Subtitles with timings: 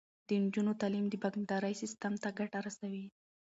[0.27, 3.05] د نجونو تعلیم د بانکدارۍ سیستم ته ګټه رسوي.